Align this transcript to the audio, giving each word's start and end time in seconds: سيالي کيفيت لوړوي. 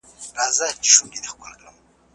سيالي 0.55 0.79
کيفيت 0.83 1.13
لوړوي. 1.29 1.69